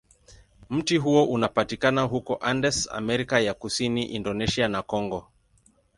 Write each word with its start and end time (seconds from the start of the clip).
Mti 0.69 0.97
huo 0.97 1.23
unapatikana 1.25 2.01
huko 2.01 2.35
Andes, 2.41 2.89
Amerika 2.91 3.39
ya 3.39 3.53
Kusini, 3.53 4.05
Indonesia, 4.05 4.67
na 4.67 4.81
Kongo. 4.81 5.27